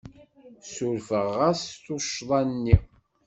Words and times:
Ssurfeɣ-as 0.63 1.61
tuccḍa-nni. 1.83 2.75